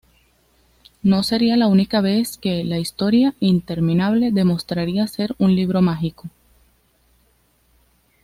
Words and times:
No 1.03 1.21
sería 1.21 1.57
la 1.57 1.67
única 1.67 2.01
vez 2.01 2.39
que 2.39 2.63
"La 2.63 2.79
Historia 2.79 3.35
Interminable" 3.39 4.31
demostraría 4.31 5.05
ser 5.05 5.35
un 5.37 5.53
libro 5.53 5.83
mágico. 5.83 6.27